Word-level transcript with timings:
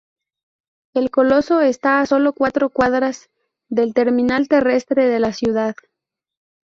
El 0.95 1.11
coloso 1.11 1.61
está 1.61 2.01
a 2.01 2.07
solo 2.07 2.33
cuatro 2.33 2.71
cuadras 2.71 3.29
del 3.69 3.93
Terminal 3.93 4.47
Terrestre 4.47 5.05
de 5.07 5.19
la 5.19 5.31
ciudad. 5.31 5.75